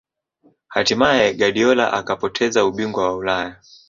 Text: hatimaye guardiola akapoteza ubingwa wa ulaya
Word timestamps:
hatimaye 0.73 1.25
guardiola 1.39 1.85
akapoteza 1.99 2.65
ubingwa 2.69 3.01
wa 3.07 3.15
ulaya 3.21 3.53